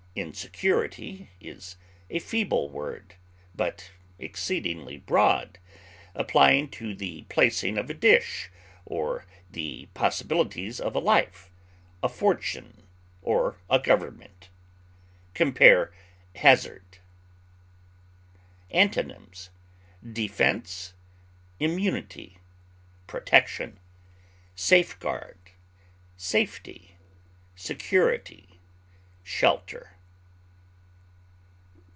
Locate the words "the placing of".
6.93-7.89